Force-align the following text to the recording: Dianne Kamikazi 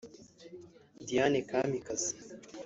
Dianne 1.05 1.39
Kamikazi 1.49 2.13